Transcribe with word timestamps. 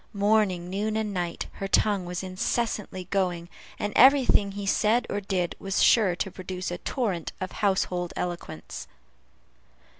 Morning, 0.13 0.67
noon, 0.67 0.97
and 0.97 1.13
night, 1.13 1.45
her 1.51 1.67
tongue 1.67 2.05
was 2.07 2.23
incessantly 2.23 3.05
going, 3.11 3.49
and 3.77 3.93
every 3.95 4.25
thing 4.25 4.53
he 4.53 4.65
said 4.65 5.05
or 5.11 5.21
did 5.21 5.55
was 5.59 5.83
sure 5.83 6.15
to 6.15 6.31
produce 6.31 6.71
a 6.71 6.79
torrent 6.79 7.33
of 7.39 7.51
household 7.51 8.11
eloquence. 8.15 8.87